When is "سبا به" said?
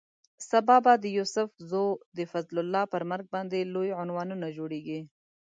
0.49-0.93